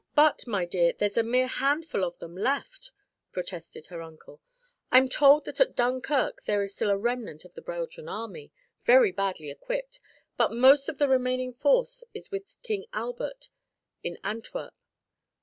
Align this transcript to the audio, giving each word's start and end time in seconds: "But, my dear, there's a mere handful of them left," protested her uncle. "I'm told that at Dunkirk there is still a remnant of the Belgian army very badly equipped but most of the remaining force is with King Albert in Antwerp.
"But, 0.15 0.47
my 0.47 0.65
dear, 0.65 0.93
there's 0.97 1.15
a 1.17 1.21
mere 1.21 1.45
handful 1.45 2.03
of 2.03 2.17
them 2.17 2.35
left," 2.35 2.89
protested 3.31 3.85
her 3.85 4.01
uncle. 4.01 4.41
"I'm 4.91 5.07
told 5.07 5.45
that 5.45 5.59
at 5.59 5.75
Dunkirk 5.75 6.41
there 6.45 6.63
is 6.63 6.73
still 6.73 6.89
a 6.89 6.97
remnant 6.97 7.45
of 7.45 7.53
the 7.53 7.61
Belgian 7.61 8.09
army 8.09 8.51
very 8.83 9.11
badly 9.11 9.51
equipped 9.51 9.99
but 10.37 10.51
most 10.51 10.89
of 10.89 10.97
the 10.97 11.07
remaining 11.07 11.53
force 11.53 12.03
is 12.15 12.31
with 12.31 12.57
King 12.63 12.87
Albert 12.93 13.49
in 14.01 14.17
Antwerp. 14.23 14.73